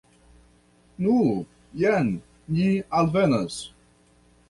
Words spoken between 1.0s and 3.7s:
Nu, jen ni alvenas.